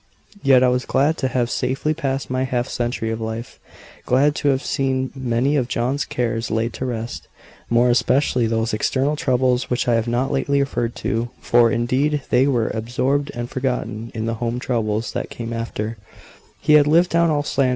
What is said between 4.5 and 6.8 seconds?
seen many of John's cares laid